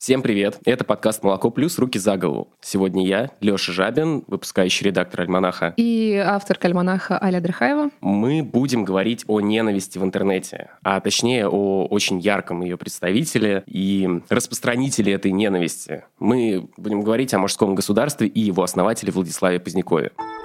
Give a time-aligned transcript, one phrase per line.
[0.00, 0.58] Всем привет!
[0.64, 1.78] Это подкаст «Молоко плюс.
[1.78, 2.48] Руки за голову».
[2.62, 5.74] Сегодня я, Лёша Жабин, выпускающий редактор «Альманаха».
[5.76, 7.90] И автор «Альманаха» Аля Драхаева.
[8.00, 14.08] Мы будем говорить о ненависти в интернете, а точнее о очень ярком ее представителе и
[14.30, 16.04] распространителе этой ненависти.
[16.18, 20.12] Мы будем говорить о мужском государстве и его основателе Владиславе Позднякове.
[20.16, 20.39] подкаст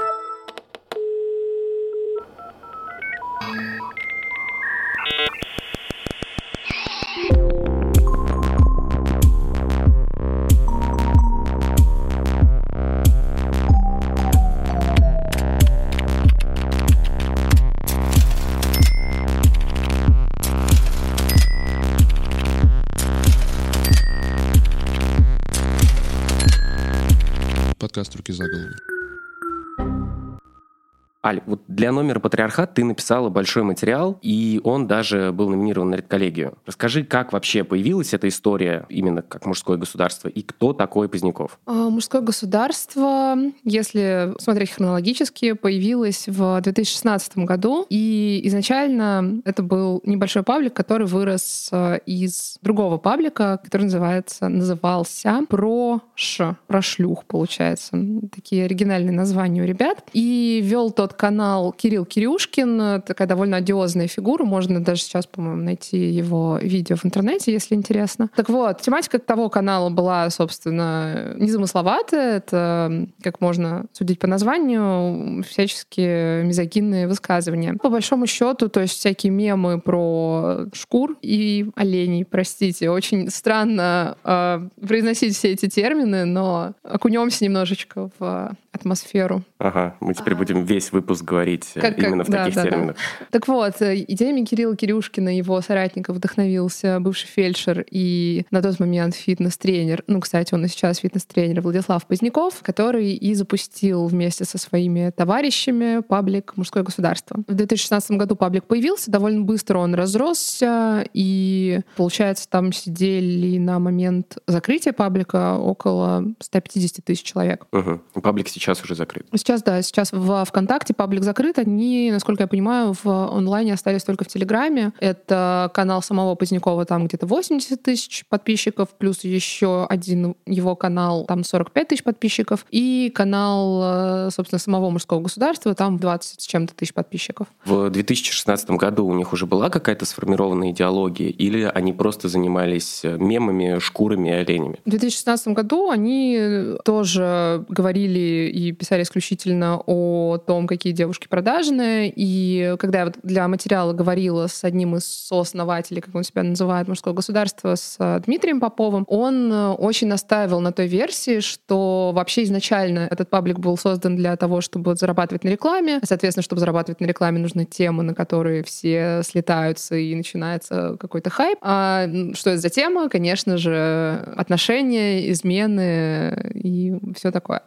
[31.85, 36.57] для номера «Патриархат» ты написала большой материал, и он даже был номинирован на редколлегию.
[36.65, 41.59] Расскажи, как вообще появилась эта история именно как мужское государство, и кто такой Поздняков?
[41.67, 50.41] А, мужское государство, если смотреть хронологически, появилось в 2016 году, и изначально это был небольшой
[50.41, 57.95] паблик, который вырос а, из другого паблика, который называется, назывался про ш, про шлюх, получается.
[58.33, 59.99] Такие оригинальные названия у ребят.
[60.13, 65.97] И вел тот канал Кирилл Кирюшкин, такая довольно одиозная фигура, можно даже сейчас, по-моему, найти
[65.97, 68.29] его видео в интернете, если интересно.
[68.35, 76.43] Так вот, тематика того канала была, собственно, незамысловатая, это, как можно судить по названию, всяческие
[76.43, 77.75] мизогинные высказывания.
[77.81, 84.67] По большому счету, то есть всякие мемы про шкур и оленей, простите, очень странно э,
[84.85, 89.43] произносить все эти термины, но окунемся немножечко в атмосферу.
[89.57, 90.37] Ага, мы теперь а...
[90.37, 92.95] будем весь выпуск говорить э, как, именно как, в да, таких да, терминах.
[93.19, 93.25] Да.
[93.31, 99.15] Так вот, э, идеями Кирилла Кирюшкина, его соратников вдохновился бывший фельдшер и на тот момент
[99.15, 105.11] фитнес-тренер, ну, кстати, он и сейчас фитнес-тренер Владислав Поздняков, который и запустил вместе со своими
[105.11, 107.37] товарищами паблик «Мужское государство».
[107.47, 114.37] В 2016 году паблик появился, довольно быстро он разросся, и, получается, там сидели на момент
[114.47, 117.65] закрытия паблика около 150 тысяч человек.
[117.71, 118.21] Угу.
[118.21, 119.27] Паблик сейчас уже закрыт.
[119.33, 121.54] Сейчас, да, сейчас в ВКонтакте паблик закрыт.
[121.57, 124.93] Они, насколько я понимаю, в онлайне остались только в Телеграме.
[124.99, 131.43] Это канал самого Позднякова, там где-то 80 тысяч подписчиков, плюс еще один его канал, там
[131.43, 136.93] 45 тысяч подписчиков, и канал, э, собственно, самого мужского государства, там 20 с чем-то тысяч
[136.93, 137.47] подписчиков.
[137.65, 143.79] В 2016 году у них уже была какая-то сформированная идеология, или они просто занимались мемами,
[143.79, 144.79] шкурами и оленями?
[144.85, 152.11] В 2016 году они тоже говорили и писали исключительно о том, какие девушки продажные.
[152.15, 156.87] И когда я вот для материала говорила с одним из сооснователей, как он себя называет,
[156.87, 162.43] мужского государства, с э, Дмитрием Поповым, он э, очень настаивал на той версии, что вообще
[162.43, 165.99] изначально этот паблик был создан для того, чтобы зарабатывать на рекламе.
[166.03, 171.59] Соответственно, чтобы зарабатывать на рекламе, нужны темы, на которые все слетаются и начинается какой-то хайп.
[171.61, 173.07] А что это за тема?
[173.07, 177.61] Конечно же, отношения, измены и все такое.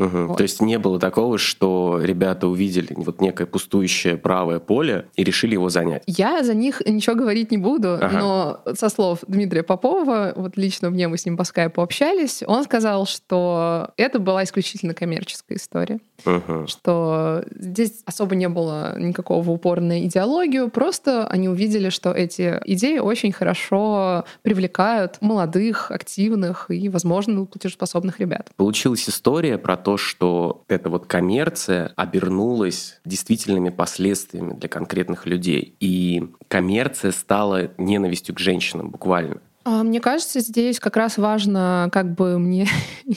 [0.00, 0.26] Угу.
[0.28, 0.36] Вот.
[0.38, 5.52] То есть не было такого, что ребята увидели вот некое пустующее правое поле и решили
[5.52, 6.02] его занять?
[6.06, 8.18] Я за них ничего говорить не буду, ага.
[8.18, 12.64] но со слов Дмитрия Попова, вот лично мне мы с ним по скайпу общались, он
[12.64, 16.00] сказал, что это была исключительно коммерческая история.
[16.24, 16.66] Угу.
[16.66, 22.98] Что здесь особо не было никакого упора на идеологию, просто они увидели, что эти идеи
[22.98, 28.50] очень хорошо привлекают молодых, активных и, возможно, платежеспособных ребят.
[28.56, 35.74] Получилась история про то, то, что эта вот коммерция обернулась действительными последствиями для конкретных людей.
[35.80, 39.40] И коммерция стала ненавистью к женщинам буквально.
[39.62, 42.66] А, мне кажется, здесь как раз важно, как бы мне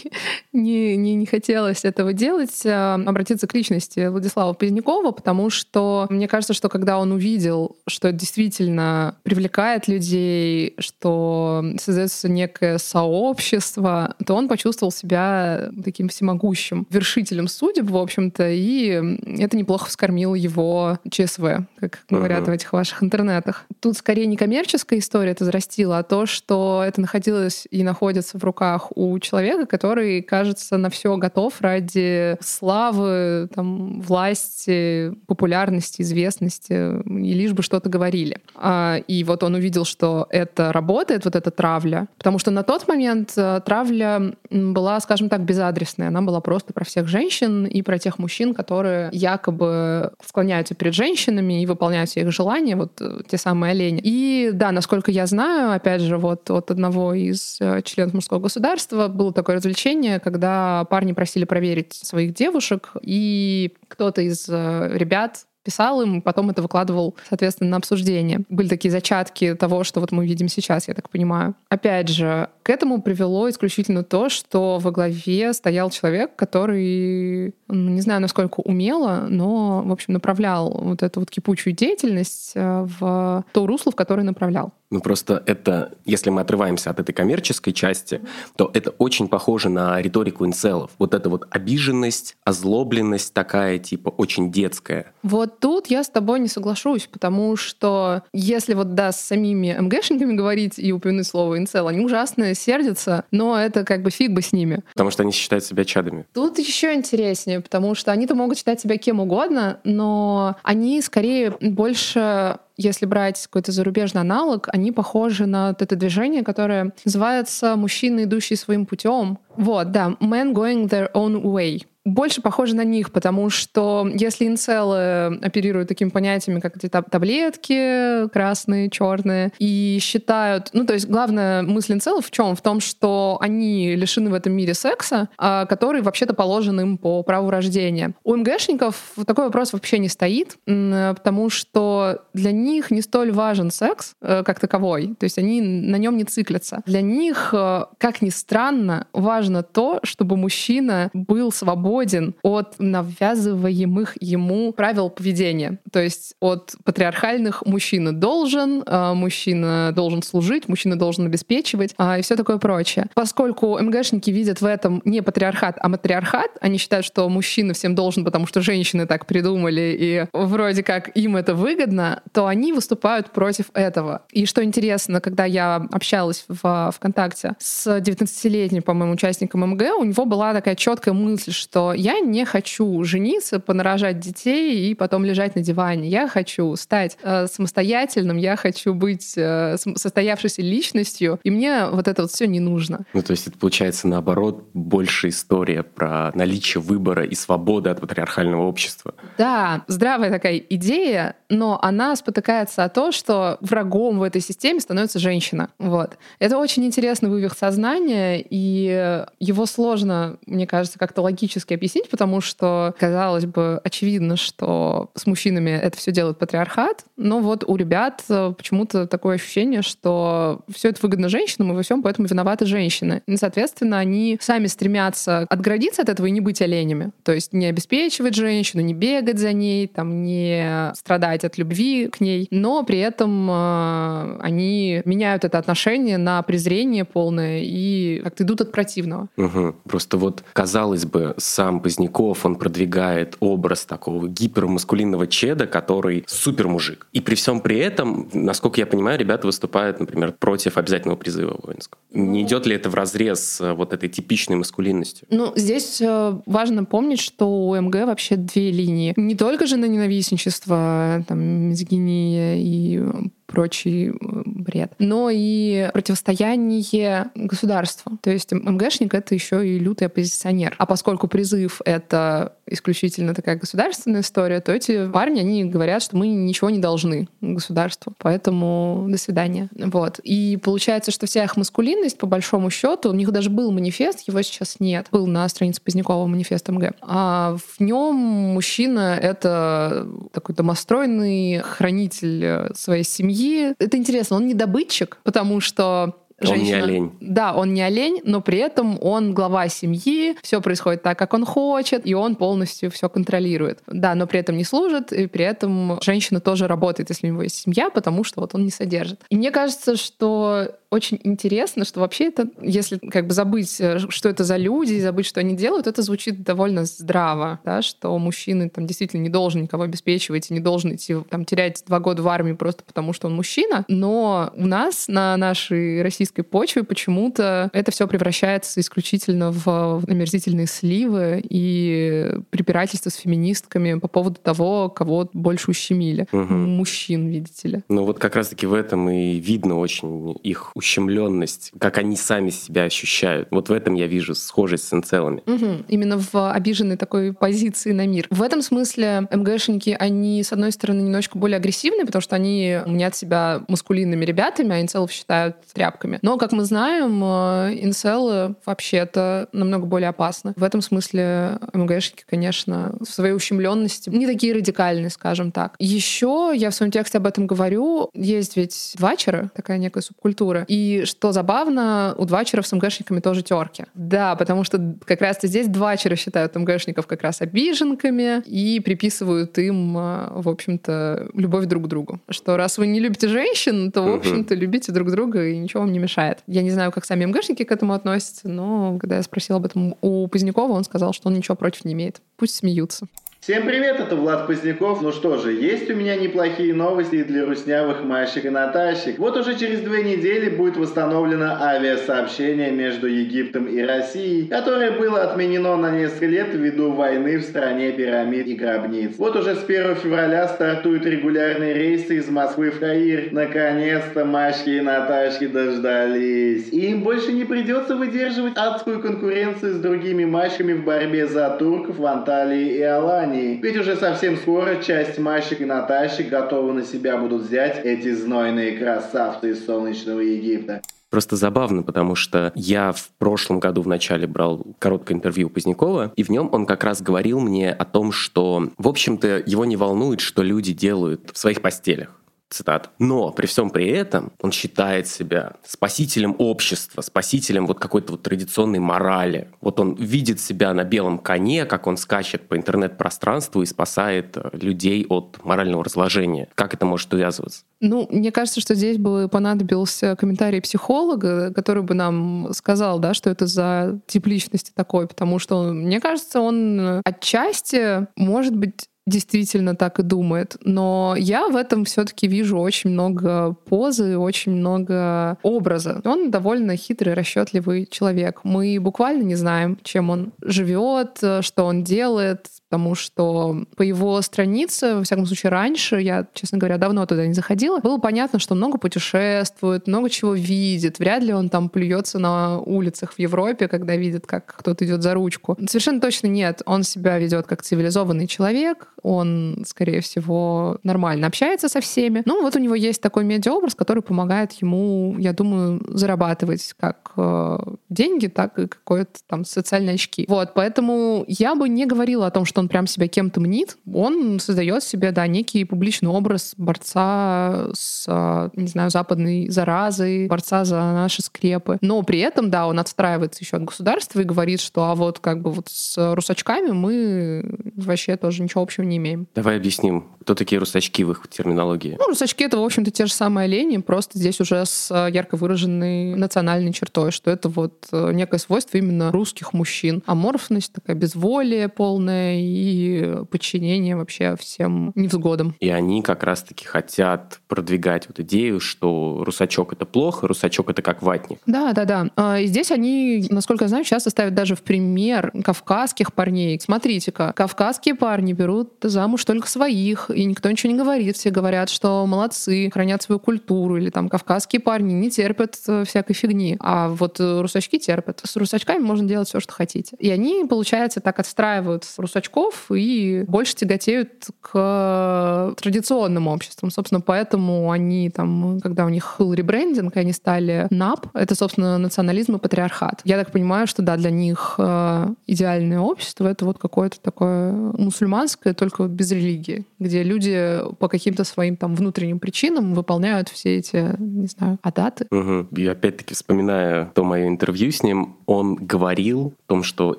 [0.53, 6.27] не, не, не хотелось этого делать, а, обратиться к личности Владислава Позднякова, потому что мне
[6.27, 14.35] кажется, что когда он увидел, что это действительно привлекает людей, что создается некое сообщество, то
[14.35, 21.65] он почувствовал себя таким всемогущим вершителем судеб, в общем-то, и это неплохо вскормило его ЧСВ,
[21.79, 22.45] как говорят uh-huh.
[22.45, 23.65] в этих ваших интернетах.
[23.79, 28.43] Тут скорее не коммерческая история это зарастила, а то, что это находилось и находится в
[28.43, 37.33] руках у человека, который, кажется, на все готов ради славы, там, власти, популярности, известности, и
[37.33, 38.39] лишь бы что-то говорили.
[38.55, 42.87] А, и вот он увидел, что это работает, вот эта травля, потому что на тот
[42.87, 46.09] момент э, травля была, скажем так, безадресная.
[46.09, 51.61] Она была просто про всех женщин и про тех мужчин, которые якобы склоняются перед женщинами
[51.61, 54.01] и выполняют их желания, вот э, те самые олени.
[54.03, 59.07] И да, насколько я знаю, опять же, вот от одного из э, членов мужского государства
[59.09, 66.01] было такое развлечение, когда парни просили проверить своих девушек, и кто-то из э, ребят писал
[66.01, 68.41] им, потом это выкладывал, соответственно, на обсуждение.
[68.49, 71.55] Были такие зачатки того, что вот мы видим сейчас, я так понимаю.
[71.69, 78.01] Опять же, к этому привело исключительно то, что во главе стоял человек, который, ну, не
[78.01, 83.65] знаю, насколько умело, но, в общем, направлял вот эту вот кипучую деятельность э, в то
[83.67, 84.73] русло, в которое направлял.
[84.93, 88.21] Ну просто это, если мы отрываемся от этой коммерческой части,
[88.55, 90.91] то это очень похоже на риторику инцелов.
[90.99, 95.11] Вот эта вот обиженность, озлобленность такая, типа, очень детская.
[95.23, 100.33] Вот тут я с тобой не соглашусь, потому что если вот, да, с самими МГшниками
[100.35, 104.51] говорить и упомянуть слово инцел, они ужасно сердятся, но это как бы фиг бы с
[104.51, 104.83] ними.
[104.91, 106.27] Потому что они считают себя чадами.
[106.35, 112.59] Тут еще интереснее, потому что они-то могут считать себя кем угодно, но они скорее больше
[112.77, 118.57] если брать какой-то зарубежный аналог, они похожи на вот это движение, которое называется «Мужчины, идущие
[118.57, 119.39] своим путем».
[119.55, 125.39] Вот, да, «Men going their own way» больше похоже на них, потому что если инцелы
[125.41, 130.69] оперируют такими понятиями, как эти таблетки красные, черные, и считают...
[130.73, 132.55] Ну, то есть главная мысль инцелов в чем?
[132.55, 137.23] В том, что они лишены в этом мире секса, а, который вообще-то положен им по
[137.23, 138.13] праву рождения.
[138.23, 144.15] У МГшников такой вопрос вообще не стоит, потому что для них не столь важен секс
[144.21, 146.81] э, как таковой, то есть они на нем не циклятся.
[146.85, 154.17] Для них, э, как ни странно, важно то, чтобы мужчина был свободен свободен от навязываемых
[154.19, 155.77] ему правил поведения.
[155.91, 162.21] То есть от патриархальных мужчина должен, а, мужчина должен служить, мужчина должен обеспечивать а, и
[162.21, 163.07] все такое прочее.
[163.13, 168.25] Поскольку МГшники видят в этом не патриархат, а матриархат, они считают, что мужчина всем должен,
[168.25, 173.65] потому что женщины так придумали, и вроде как им это выгодно, то они выступают против
[173.73, 174.23] этого.
[174.31, 180.25] И что интересно, когда я общалась в ВКонтакте с 19-летним, по-моему, участником МГ, у него
[180.25, 185.61] была такая четкая мысль, что я не хочу жениться, понарожать детей и потом лежать на
[185.61, 186.07] диване.
[186.07, 192.21] Я хочу стать э, самостоятельным, я хочу быть э, состоявшейся личностью, и мне вот это
[192.21, 193.05] вот все не нужно.
[193.13, 198.63] Ну, то есть это получается наоборот больше история про наличие выбора и свободы от патриархального
[198.63, 199.13] общества.
[199.37, 205.19] Да, здравая такая идея, но она спотыкается о том, что врагом в этой системе становится
[205.19, 205.69] женщина.
[205.79, 206.17] Вот.
[206.39, 212.93] Это очень интересный вывих сознания, и его сложно, мне кажется, как-то логически объяснить, потому что,
[212.99, 218.53] казалось бы, очевидно, что с мужчинами это все делает патриархат, но вот у ребят э,
[218.57, 223.21] почему-то такое ощущение, что все это выгодно женщинам, и во всем поэтому виноваты женщины.
[223.27, 227.11] И, соответственно, они сами стремятся отгородиться от этого и не быть оленями.
[227.23, 232.19] То есть не обеспечивать женщину, не бегать за ней, там, не страдать от любви к
[232.19, 238.61] ней, но при этом э, они меняют это отношение на презрение полное и как-то идут
[238.61, 239.27] от противного.
[239.37, 239.75] Угу.
[239.87, 246.67] Просто вот, казалось бы, с сам Поздняков, он продвигает образ такого гипермаскулинного чеда, который супер
[246.67, 247.07] мужик.
[247.13, 252.01] И при всем при этом, насколько я понимаю, ребята выступают, например, против обязательного призыва воинского.
[252.11, 252.47] Не ну.
[252.47, 255.25] идет ли это в разрез с вот этой типичной маскулинностью?
[255.31, 259.13] Ну, здесь э, важно помнить, что у МГ вообще две линии.
[259.15, 261.39] Не только же на ненавистничество, там,
[261.69, 263.01] мизогиния и
[263.45, 264.13] прочий э,
[264.45, 268.17] бред, но и противостояние государству.
[268.21, 270.75] То есть МГшник— это еще и лютый оппозиционер.
[270.77, 276.27] А поскольку призыв— это исключительно такая государственная история, то эти парни, они говорят, что мы
[276.27, 279.69] ничего не должны государству, поэтому до свидания.
[279.75, 280.19] Вот.
[280.19, 284.41] И получается, что вся их маскулинность, по большому счету, у них даже был манифест, его
[284.41, 285.07] сейчас нет.
[285.11, 286.93] Был на странице Позднякова манифест МГ.
[287.01, 293.73] А в нем мужчина— это такой домостройный хранитель своей семьи, семьи.
[293.79, 297.11] Это интересно, он не добытчик, потому что Женщина, он не олень.
[297.19, 301.45] Да, он не олень, но при этом он глава семьи, все происходит так, как он
[301.45, 303.79] хочет, и он полностью все контролирует.
[303.87, 307.43] Да, но при этом не служит, и при этом женщина тоже работает, если у него
[307.43, 309.21] есть семья, потому что вот он не содержит.
[309.29, 314.29] И мне кажется, что очень интересно, что вообще это, если как бы забыть, э, что
[314.29, 318.85] это за люди, забыть, что они делают, это звучит довольно здраво, да, что мужчина там
[318.85, 322.53] действительно не должен никого обеспечивать и не должен идти там терять два года в армии
[322.53, 323.85] просто потому, что он мужчина.
[323.87, 330.67] Но у нас на нашей российской эгоистской почве почему-то это все превращается исключительно в омерзительные
[330.67, 336.27] сливы и препирательства с феминистками по поводу того, кого больше ущемили.
[336.31, 336.53] Угу.
[336.53, 337.83] Мужчин, видите ли.
[337.89, 342.83] Ну вот как раз-таки в этом и видно очень их ущемленность, как они сами себя
[342.83, 343.47] ощущают.
[343.51, 345.43] Вот в этом я вижу схожесть с инцелами.
[345.45, 345.85] Угу.
[345.87, 348.27] Именно в обиженной такой позиции на мир.
[348.29, 353.15] В этом смысле МГшники, они, с одной стороны, немножечко более агрессивные, потому что они мнят
[353.15, 356.19] себя маскулинными ребятами, а инцелов считают тряпками.
[356.23, 360.53] Но, как мы знаем, э, инцелы вообще-то намного более опасны.
[360.55, 365.75] В этом смысле МГшники, конечно, в своей ущемленности не такие радикальные, скажем так.
[365.79, 368.09] Еще я в своем тексте об этом говорю.
[368.13, 370.63] Есть ведь двачеры, такая некая субкультура.
[370.69, 373.83] И что забавно, у двачеров с МГшниками тоже терки.
[373.93, 379.97] Да, потому что как раз-то здесь двачеры считают МГшников как раз обиженками и приписывают им,
[379.97, 382.21] э, в общем-то, любовь друг к другу.
[382.29, 385.91] Что раз вы не любите женщин, то, в общем-то, любите друг друга, и ничего вам
[385.91, 386.43] не мешает.
[386.47, 389.95] Я не знаю, как сами МГшники к этому относятся, но когда я спросила об этом
[390.01, 392.21] у Позднякова, он сказал, что он ничего против не имеет.
[392.37, 393.07] Пусть смеются.
[393.43, 395.01] Всем привет, это Влад Поздняков.
[395.01, 399.19] Ну что же, есть у меня неплохие новости для руснявых Машек и Наташек.
[399.19, 405.75] Вот уже через две недели будет восстановлено авиасообщение между Египтом и Россией, которое было отменено
[405.75, 409.15] на несколько лет ввиду войны в стране пирамид и гробниц.
[409.17, 413.27] Вот уже с 1 февраля стартуют регулярные рейсы из Москвы в Каир.
[413.33, 416.69] Наконец-то Машки и Наташки дождались.
[416.71, 421.97] И им больше не придется выдерживать адскую конкуренцию с другими Машками в борьбе за турков
[421.97, 423.32] в Анталии и Алании.
[423.33, 423.59] Германии.
[423.61, 428.77] Ведь уже совсем скоро часть Машек и Наташек готовы на себя будут взять эти знойные
[428.77, 430.81] красавцы из солнечного Египта.
[431.09, 436.23] Просто забавно, потому что я в прошлом году в начале брал короткое интервью Позднякова, и
[436.23, 440.21] в нем он как раз говорил мне о том, что, в общем-то, его не волнует,
[440.21, 442.19] что люди делают в своих постелях
[442.53, 442.91] цитат.
[442.99, 448.79] Но при всем при этом он считает себя спасителем общества, спасителем вот какой-то вот традиционной
[448.79, 449.49] морали.
[449.61, 454.49] Вот он видит себя на белом коне, как он скачет по интернет-пространству и спасает э,
[454.53, 456.47] людей от морального разложения.
[456.55, 457.63] Как это может увязываться?
[457.81, 463.29] Ну, мне кажется, что здесь бы понадобился комментарий психолога, который бы нам сказал, да, что
[463.29, 469.99] это за тип личности такой, потому что, мне кажется, он отчасти, может быть, действительно так
[469.99, 470.57] и думает.
[470.63, 476.01] Но я в этом все-таки вижу очень много позы, очень много образа.
[476.05, 478.41] Он довольно хитрый, расчетливый человек.
[478.43, 484.95] Мы буквально не знаем, чем он живет, что он делает, потому что по его странице,
[484.95, 488.79] во всяком случае, раньше, я, честно говоря, давно туда не заходила, было понятно, что много
[488.79, 490.97] путешествует, много чего видит.
[490.97, 495.13] Вряд ли он там плюется на улицах в Европе, когда видит, как кто-то идет за
[495.13, 495.55] ручку.
[495.67, 496.63] Совершенно точно нет.
[496.65, 502.23] Он себя ведет как цивилизованный человек, он, скорее всего, нормально общается со всеми.
[502.25, 507.57] Ну, вот у него есть такой медиаобраз, который помогает ему, я думаю, зарабатывать как э,
[507.89, 510.25] деньги, так и какое-то там социальные очки.
[510.27, 514.39] Вот, поэтому я бы не говорила о том, что он прям себя кем-то мнит, он
[514.39, 518.07] создает себе, да, некий публичный образ борца с,
[518.55, 521.77] не знаю, западной заразой, борца за наши скрепы.
[521.81, 525.41] Но при этом, да, он отстраивается еще от государства и говорит, что а вот как
[525.41, 529.27] бы вот с русачками мы вообще тоже ничего общего не имеем.
[529.35, 531.97] Давай объясним, кто такие русачки в их терминологии.
[531.99, 536.15] Ну, русачки— это, в общем-то, те же самые олени, просто здесь уже с ярко выраженной
[536.15, 540.01] национальной чертой, что это вот некое свойство именно русских мужчин.
[540.05, 545.55] Аморфность, такая безволие полная и подчинение вообще всем невзгодам.
[545.59, 551.01] И они как раз-таки хотят продвигать вот идею, что русачок— это плохо, русачок— это как
[551.01, 551.39] ватник.
[551.45, 552.07] Да, да, да.
[552.15, 556.59] А, и здесь они, насколько я знаю, часто ставят даже в пример кавказских парней.
[556.59, 561.17] Смотрите-ка, кавказские парни берут замуж только своих, и никто ничего не говорит.
[561.17, 566.13] Все говорят, что молодцы, хранят свою культуру, или там кавказские парни не терпят э, всякой
[566.13, 566.57] фигни.
[566.59, 568.21] А вот э, русачки терпят.
[568.23, 569.95] С русачками можно делать все, что хотите.
[569.99, 576.71] И они, получается, так отстраивают русачков языков и больше тяготеют к традиционным обществам.
[576.71, 582.35] Собственно, поэтому они там, когда у них был ребрендинг, они стали НАП, это, собственно, национализм
[582.35, 583.01] и патриархат.
[583.03, 588.53] Я так понимаю, что да, для них э, идеальное общество— это вот какое-то такое мусульманское,
[588.53, 594.27] только без религии, где люди по каким-то своим там внутренним причинам выполняют все эти, не
[594.27, 595.07] знаю, адаты.
[595.11, 595.47] Угу.
[595.57, 599.95] И опять-таки, вспоминая то мое интервью с ним, он говорил о том, что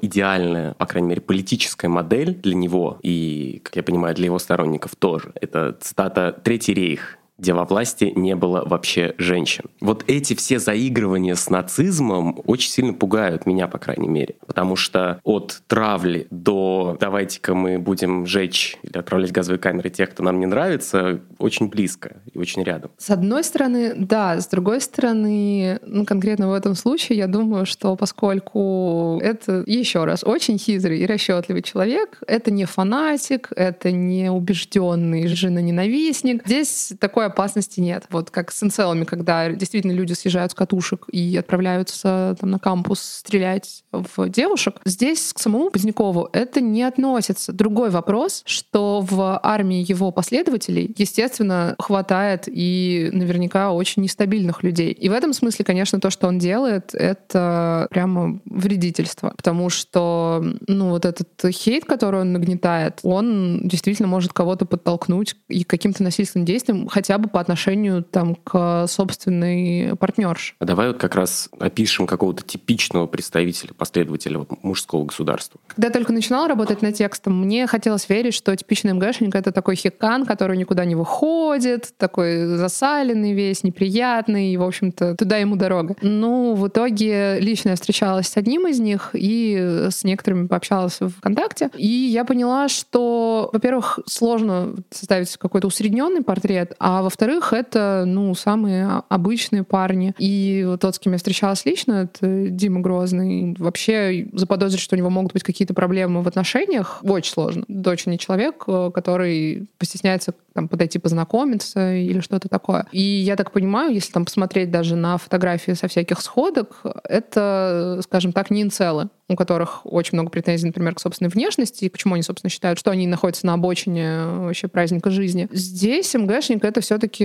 [0.00, 4.96] идеальная, по крайней мере, политическая модель для него и, как я понимаю, для его сторонников
[4.96, 5.32] тоже.
[5.40, 7.18] Это цитата «Третий рейх».
[7.38, 9.64] Где во власти не было вообще женщин.
[9.80, 14.36] Вот эти все заигрывания с нацизмом очень сильно пугают меня, по крайней мере.
[14.46, 20.22] Потому что от травли до «давайте-ка мы будем жечь или отправлять газовые камеры тех, кто
[20.22, 22.90] нам не нравится», очень близко и очень рядом.
[22.98, 24.40] С одной стороны, да.
[24.40, 30.22] С другой стороны, ну, конкретно в этом случае, я думаю, что поскольку это, еще раз,
[30.24, 36.46] очень хитрый и расчетливый человек, это не фанатик, это не убежденный жена-ненавистник.
[36.46, 36.92] Здесь
[37.24, 38.04] такой опасности нет.
[38.10, 43.00] Вот как с инцелами, когда действительно люди съезжают с катушек и отправляются там, на кампус
[43.00, 44.76] стрелять в девушек.
[44.84, 47.52] Здесь к самому Позднякову это не относится.
[47.52, 54.92] Другой вопрос, что в армии его последователей, естественно, хватает и наверняка очень нестабильных людей.
[54.92, 59.32] И в этом смысле, конечно, то, что он делает, это прямо вредительство.
[59.36, 65.64] Потому что, ну, вот этот хейт, который он нагнетает, он действительно может кого-то подтолкнуть и
[65.64, 70.54] каким-то насильственным действием, хотя бы по отношению там, к собственной партнерше.
[70.58, 75.60] А давай вот как раз опишем какого-то типичного представителя, последователя вот, мужского государства.
[75.68, 79.76] Когда я только начинала работать над текстом, мне хотелось верить, что типичный МГшник— это такой
[79.76, 85.96] хикан, который никуда не выходит, такой засаленный весь, неприятный, и, в общем-то, туда ему дорога.
[86.02, 91.10] Ну, в итоге лично я встречалась с одним из них и с некоторыми пообщалась в
[91.10, 98.34] ВКонтакте, и я поняла, что, во-первых, сложно составить какой-то усредненный портрет, а во-вторых, это, ну,
[98.34, 100.14] самые обычные парни.
[100.18, 103.54] И тот, с кем я встречалась лично, это Дима Грозный.
[103.58, 107.64] Вообще заподозрить, что у него могут быть какие-то проблемы в отношениях, очень сложно.
[107.68, 112.86] Дочь не человек, э, который постесняется там, подойти познакомиться или что-то такое.
[112.92, 118.32] И я так понимаю, если там посмотреть даже на фотографии со всяких сходок, это, скажем
[118.32, 122.22] так, не инцелы у которых очень много претензий, например, к собственной внешности, и почему они,
[122.22, 125.48] собственно, считают, что они находятся на обочине вообще праздника жизни.
[125.50, 127.24] Здесь МГшник— это все таки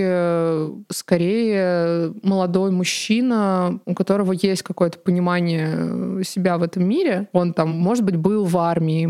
[0.90, 7.28] скорее молодой мужчина, у которого есть какое-то понимание себя в этом мире.
[7.32, 9.06] Он там, может быть, был в армии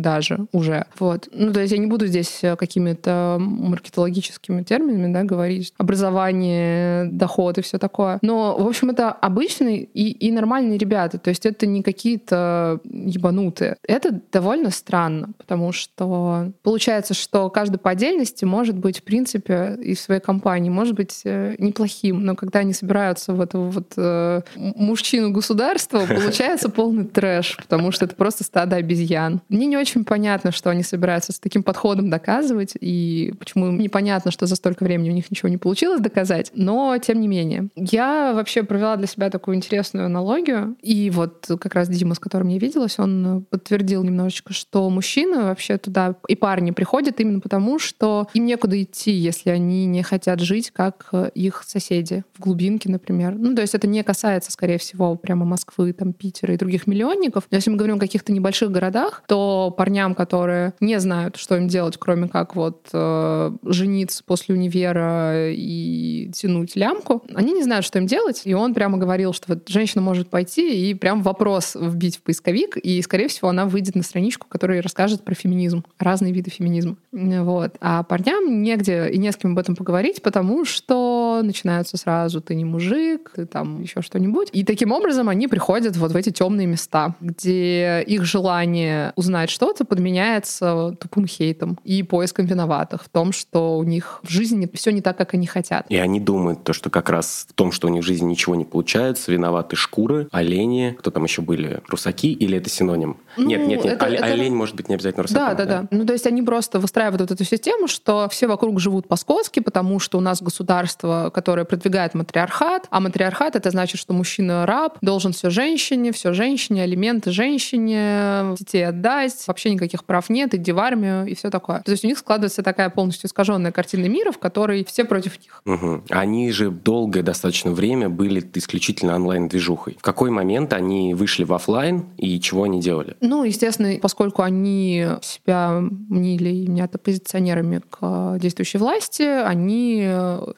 [0.00, 0.84] даже уже.
[0.98, 1.28] Вот.
[1.32, 5.72] Ну, то есть я не буду здесь какими-то маркетологическими терминами да, говорить.
[5.78, 8.18] Образование, доход и все такое.
[8.22, 11.18] Но, в общем, это обычные и, и нормальные ребята.
[11.18, 13.76] То есть это не какие-то ебанутые.
[13.86, 19.94] Это довольно странно, потому что получается, что каждый по отдельности может быть, в принципе, и
[19.94, 24.40] в своей компании может быть э, неплохим, но когда они собираются в эту вот э,
[24.56, 29.40] мужчину государства, получается полный трэш, потому что это просто стадо обезьян.
[29.48, 34.46] Мне не очень понятно, что они собираются с таким подходом доказывать, и почему непонятно, что
[34.46, 37.68] за столько времени у них ничего не получилось доказать, но тем не менее.
[37.76, 42.58] Я вообще провела для себя такую интересную аналогию, и вот как раз Дима которым я
[42.58, 48.46] виделась, он подтвердил немножечко, что мужчины вообще туда и парни приходят именно потому, что им
[48.46, 53.34] некуда идти, если они не хотят жить, как их соседи в глубинке, например.
[53.36, 57.44] Ну, то есть это не касается, скорее всего, прямо Москвы, там, Питера и других миллионников.
[57.50, 61.68] Но если мы говорим о каких-то небольших городах, то парням, которые не знают, что им
[61.68, 67.98] делать, кроме как вот э, жениться после универа и тянуть лямку, они не знают, что
[67.98, 68.42] им делать.
[68.44, 72.76] И он прямо говорил, что вот женщина может пойти и прям вопрос вбить в поисковик,
[72.76, 76.96] и, скорее всего, она выйдет на страничку, которая расскажет про феминизм, разные виды феминизма.
[77.12, 77.76] Вот.
[77.80, 82.54] А парням негде и не с кем об этом поговорить, потому что начинаются сразу «ты
[82.54, 84.48] не мужик», «ты там еще что-нибудь».
[84.52, 89.84] И таким образом они приходят вот в эти темные места, где их желание узнать что-то
[89.84, 95.00] подменяется тупым хейтом и поиском виноватых в том, что у них в жизни все не
[95.00, 95.86] так, как они хотят.
[95.88, 98.54] И они думают, то, что как раз в том, что у них в жизни ничего
[98.54, 103.18] не получается, виноваты шкуры, олени, кто там еще были, русаки или это синоним?
[103.36, 103.94] Ну, нет, нет, нет.
[103.94, 104.26] Это, Олень, это...
[104.26, 105.48] олень может быть не обязательно русаком.
[105.48, 105.88] Да, да, да, да.
[105.90, 109.98] Ну, то есть они просто выстраивают вот эту систему, что все вокруг живут по-скотски, потому
[109.98, 115.32] что у нас государство, которое продвигает матриархат, а матриархат это значит, что мужчина раб, должен
[115.32, 121.26] все женщине, все женщине, алименты женщине, детей отдать, вообще никаких прав нет, иди в армию
[121.26, 121.82] и все такое.
[121.82, 125.62] То есть у них складывается такая полностью искаженная картина мира, в которой все против них.
[125.64, 126.04] Угу.
[126.10, 129.96] Они же долгое достаточно время были исключительно онлайн-движухой.
[129.98, 133.16] В какой момент они вышли в офлайн и чего они делали?
[133.20, 140.08] Ну, естественно, поскольку они себя мнили именно оппозиционерами к действующей власти, они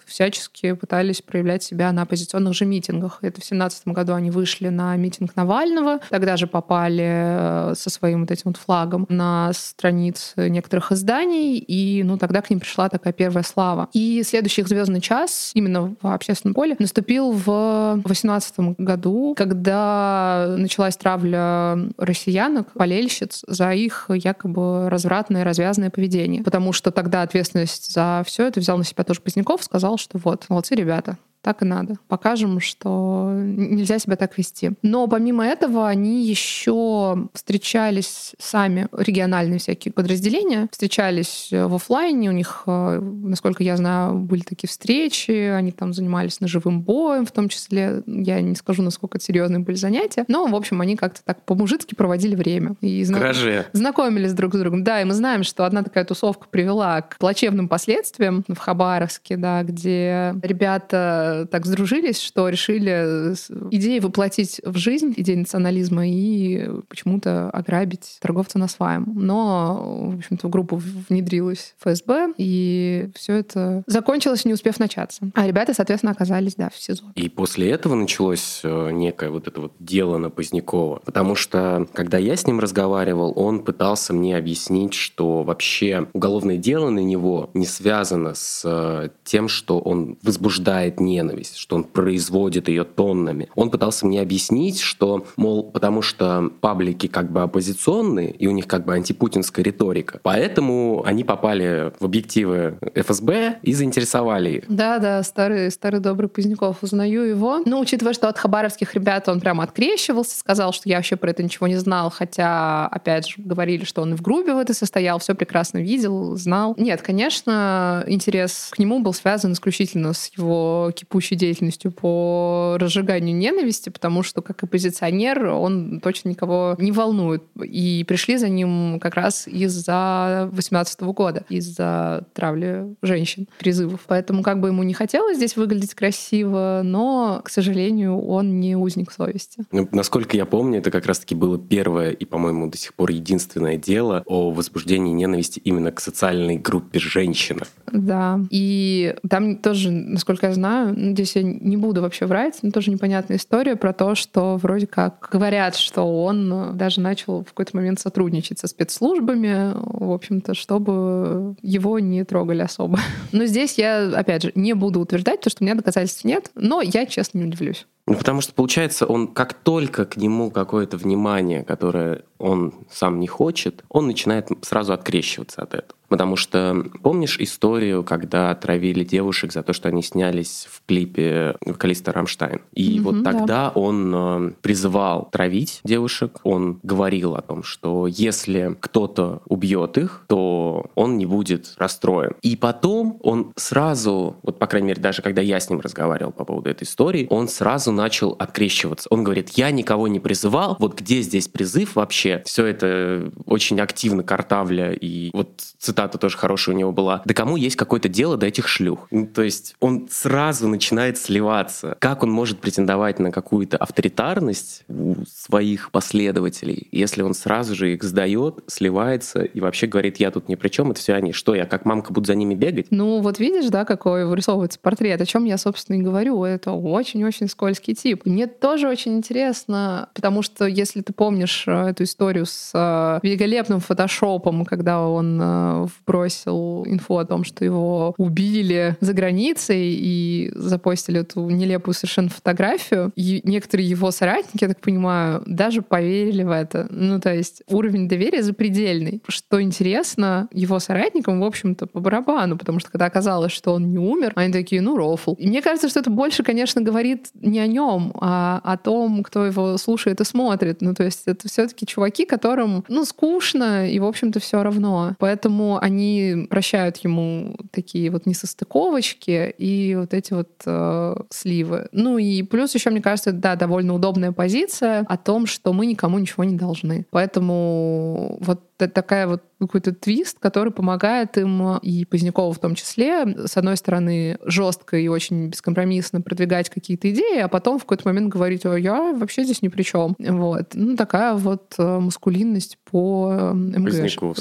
[0.04, 3.18] всячески пытались проявлять себя на оппозиционных же митингах.
[3.22, 8.20] Это в 2017 году они вышли на митинг Навального, тогда же попали э, со своим
[8.20, 12.88] вот этим вот флагом на страницы некоторых изданий, и ну, тогда к ним ним пришла
[12.88, 13.88] такая первая слава.
[13.92, 20.96] И следующий их звездный час именно в общественном поле наступил в 2018 году, когда началась
[20.96, 26.42] травля россиянок, болельщиц за их якобы развратное, развязанное поведение.
[26.42, 30.46] Потому что тогда ответственность за все это взял на себя тоже Поздняков, сказал, что вот,
[30.48, 31.94] молодцы ребята, так и надо.
[32.08, 34.72] Покажем, что нельзя себя так вести.
[34.82, 42.64] Но помимо этого они еще встречались сами, региональные всякие подразделения, встречались в офлайне, у них,
[42.66, 48.02] э, насколько я знаю, были такие встречи, они там занимались ножевым боем, в том числе,
[48.08, 51.94] я не скажу, насколько это серьезные были занятия, но, в общем, они как-то так по-мужицки
[51.94, 52.74] проводили время.
[52.80, 53.32] И зна...
[53.72, 54.82] знакомились друг с другом.
[54.82, 59.62] Да, и мы знаем, что одна такая тусовка привела к плачевным последствиям в Хабаровске, да,
[59.62, 63.34] где ребята так сдружились, что решили
[63.70, 69.12] идеи воплотить в жизнь, идеи национализма, и почему-то ограбить торговца на сваем.
[69.14, 75.30] Но, в общем-то, в группу внедрилась ФСБ, и все это закончилось, не успев начаться.
[75.34, 77.12] А ребята, соответственно, оказались, да, в СИЗО.
[77.14, 81.00] И после этого началось э, некое вот это вот дело на Позднякова.
[81.04, 86.90] Потому что, когда я с ним разговаривал, он пытался мне объяснить, что вообще уголовное дело
[86.90, 92.68] на него не связано с э, тем, что он возбуждает ненависть ненависть, что он производит
[92.68, 93.48] ее тоннами.
[93.54, 98.66] Он пытался мне объяснить, что, мол, потому что паблики как бы оппозиционные, и у них
[98.66, 104.64] как бы антипутинская риторика, поэтому они попали в объективы ФСБ и заинтересовали их.
[104.68, 107.62] Да-да, старый, старый добрый Поздняков, узнаю его.
[107.64, 111.42] Ну, учитывая, что от хабаровских ребят он прямо открещивался, сказал, что я вообще про это
[111.42, 115.34] ничего не знал, хотя, опять же, говорили, что он в группе в этой состоял, все
[115.34, 116.74] прекрасно видел, знал.
[116.78, 123.90] Нет, конечно, интерес к нему был связан исключительно с его текущей деятельностью по разжиганию ненависти,
[123.90, 127.42] потому что как оппозиционер он точно никого не волнует.
[127.62, 134.00] И пришли за ним как раз из-за 18 года, из-за травли женщин, призывов.
[134.06, 139.12] Поэтому как бы ему не хотелось здесь выглядеть красиво, но, к сожалению, он не узник
[139.12, 139.64] совести.
[139.70, 143.76] Ну, насколько я помню, это как раз-таки было первое и, по-моему, до сих пор единственное
[143.76, 147.62] дело о возбуждении ненависти именно к социальной группе женщины.
[147.92, 148.40] Да.
[148.50, 153.36] И там тоже, насколько я знаю, здесь я не буду вообще врать, но тоже непонятная
[153.36, 158.00] история про то, что вроде как говорят, что он э, даже начал в какой-то момент
[158.00, 162.98] сотрудничать со спецслужбами, в общем-то, чтобы его не трогали особо.
[163.32, 166.80] Но здесь я, опять же, не буду утверждать, то, что у меня доказательств нет, но
[166.80, 167.86] я, честно, не удивлюсь.
[168.06, 173.26] Ну, потому что, получается, он как только к нему какое-то внимание, которое он сам не
[173.26, 175.96] хочет, он начинает сразу открещиваться от этого.
[176.08, 182.12] Потому что помнишь историю, когда травили девушек за то, что они снялись в клипе вокалиста
[182.12, 182.60] Рамштайн?
[182.74, 183.72] И mm-hmm, вот тогда да.
[183.74, 190.86] он э, призывал травить девушек, он говорил о том, что если кто-то убьет их, то
[190.94, 192.34] он не будет расстроен.
[192.42, 196.44] И потом он сразу, вот по крайней мере, даже когда я с ним разговаривал по
[196.44, 199.08] поводу этой истории, он сразу начал открещиваться.
[199.10, 202.42] Он говорит, я никого не призывал, вот где здесь призыв вообще?
[202.46, 207.56] Все это очень активно картавля, и вот цитата тоже хорошая у него была, да кому
[207.56, 209.08] есть какое-то дело до этих шлюх?
[209.10, 211.96] Ну, то есть он сразу начинает сливаться.
[211.98, 218.02] Как он может претендовать на какую-то авторитарность у своих последователей, если он сразу же их
[218.02, 221.32] сдает, сливается и вообще говорит, я тут ни при чем, это все они.
[221.32, 222.86] Что, я как мамка буду за ними бегать?
[222.90, 226.44] Ну вот видишь, да, какой вырисовывается портрет, о чем я, собственно, и говорю.
[226.44, 228.22] Это очень-очень скользкий близкий тип.
[228.24, 233.80] Мне тоже очень интересно, потому что если ты помнишь э, эту историю с э, великолепным
[233.80, 241.20] фотошопом, когда он э, вбросил инфу о том, что его убили за границей и запостили
[241.20, 246.86] эту нелепую совершенно фотографию, и некоторые его соратники, я так понимаю, даже поверили в это.
[246.90, 249.22] Ну, то есть уровень доверия запредельный.
[249.28, 253.98] Что интересно, его соратникам, в общем-то, по барабану, потому что когда оказалось, что он не
[253.98, 255.34] умер, они такие, ну, рофл.
[255.34, 259.44] И мне кажется, что это больше, конечно, говорит не о нем, а о том, кто
[259.44, 260.80] его слушает и смотрит.
[260.80, 265.14] Ну, то есть это все-таки чуваки, которым, ну, скучно и, в общем-то, все равно.
[265.18, 271.88] Поэтому они прощают ему такие вот несостыковочки и вот эти вот э, сливы.
[271.92, 276.18] Ну и плюс еще, мне кажется, да, довольно удобная позиция о том, что мы никому
[276.18, 277.06] ничего не должны.
[277.10, 283.56] Поэтому вот такая вот какой-то твист, который помогает им, и Позднякову в том числе, с
[283.56, 288.66] одной стороны, жестко и очень бескомпромиссно продвигать какие-то идеи, а потом в какой-то момент говорить,
[288.66, 290.14] о, я вообще здесь ни при чем.
[290.18, 290.72] Вот.
[290.74, 293.76] Ну, такая вот э, маскулинность по МГ.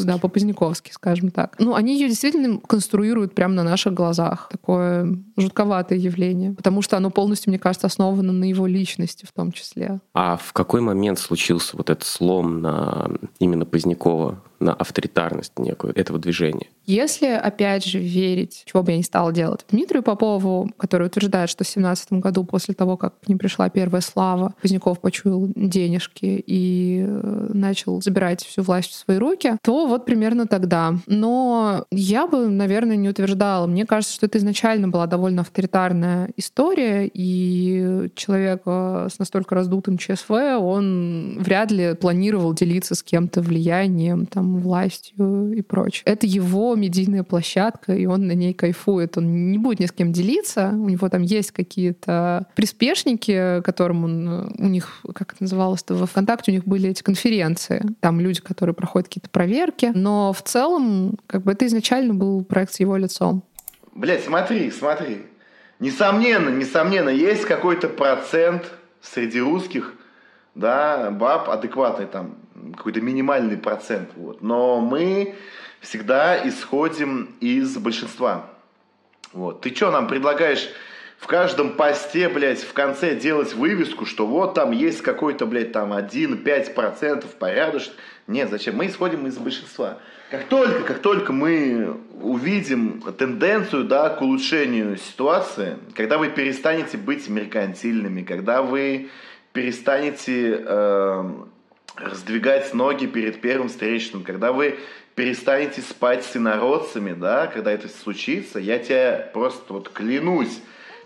[0.04, 1.56] Да, по Поздняковски, скажем так.
[1.60, 4.50] Ну, они ее действительно конструируют прямо на наших глазах.
[4.52, 6.54] Такое жутковатое явление.
[6.54, 10.00] Потому что оно полностью, мне кажется, основано на его личности в том числе.
[10.14, 14.25] А в какой момент случился вот этот слом на именно Позднякова?
[14.66, 16.68] На авторитарность некую этого движения.
[16.86, 21.64] Если, опять же, верить, чего бы я не стала делать, Дмитрию Попову, который утверждает, что
[21.64, 27.06] в 17 году, после того, как к ним пришла первая слава, Поздняков почуял денежки и
[27.08, 30.96] э, начал забирать всю власть в свои руки, то вот примерно тогда.
[31.08, 33.66] Но я бы, наверное, не утверждала.
[33.68, 39.98] Мне кажется, что это изначально была довольно авторитарная история, и человек э, с настолько раздутым
[39.98, 46.04] ЧСВ, он вряд ли планировал делиться с кем-то влиянием, там, властью и прочее.
[46.06, 49.18] Это его медийная площадка, и он на ней кайфует.
[49.18, 50.70] Он не будет ни с кем делиться.
[50.70, 56.52] У него там есть какие-то приспешники, которым он, у них, как это называлось, во ВКонтакте
[56.52, 57.84] у них были эти конференции.
[58.00, 59.92] Там люди, которые проходят какие-то проверки.
[59.94, 63.44] Но в целом, как бы это изначально был проект с его лицом.
[63.94, 65.24] Блять, смотри, смотри.
[65.80, 68.64] Несомненно, несомненно, есть какой-то процент
[69.02, 69.94] среди русских,
[70.56, 72.38] да, баб адекватный там,
[72.76, 74.10] какой-то минимальный процент.
[74.16, 74.42] Вот.
[74.42, 75.36] Но мы
[75.82, 78.50] всегда исходим из большинства.
[79.34, 79.62] Вот.
[79.62, 80.70] Ты что нам предлагаешь
[81.18, 85.94] в каждом посте, блядь, в конце делать вывеску, что вот там есть какой-то, блядь, там
[85.94, 87.96] 1-5% порядочных.
[88.28, 88.76] Нет, зачем?
[88.76, 90.00] Мы исходим из большинства.
[90.32, 97.30] Как только, как только мы увидим тенденцию да, к улучшению ситуации, когда вы перестанете быть
[97.30, 99.10] меркантильными, когда вы
[99.54, 101.32] перестанете э,
[101.98, 104.80] раздвигать ноги перед первым встречным, когда вы
[105.16, 110.62] перестанете спать с инородцами, да, когда это случится, я тебе просто вот клянусь,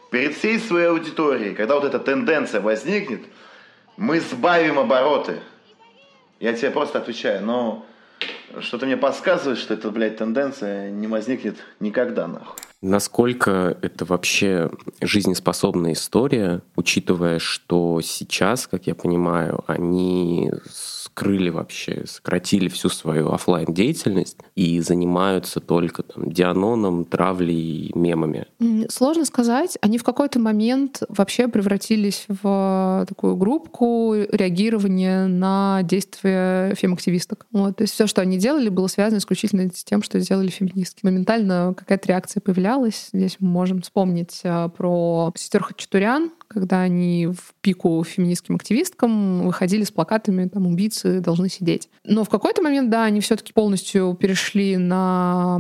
[0.10, 3.22] перед всей своей аудиторией, когда вот эта тенденция возникнет,
[3.98, 5.40] мы сбавим обороты.
[6.40, 7.86] Я тебе просто отвечаю, но
[8.62, 12.69] что-то мне подсказывает, что эта, блядь, тенденция не возникнет никогда, нахуй.
[12.82, 22.70] Насколько это вообще жизнеспособная история, учитывая, что сейчас, как я понимаю, они скрыли вообще, сократили
[22.70, 28.46] всю свою офлайн деятельность и занимаются только там, дианоном, травлей, мемами?
[28.90, 29.78] Сложно сказать.
[29.82, 37.46] Они в какой-то момент вообще превратились в такую группку реагирования на действия фем-активисток.
[37.52, 37.76] Вот.
[37.76, 41.04] То есть все, что они делали, было связано исключительно с тем, что сделали феминистки.
[41.04, 42.69] Моментально какая-то реакция появлялась.
[43.14, 49.84] Здесь мы можем вспомнить а, про сестер Хачатурян, когда они в пику феминистским активисткам выходили
[49.84, 51.90] с плакатами там убийцы должны сидеть.
[52.04, 55.56] Но в какой-то момент, да, они все-таки полностью перешли на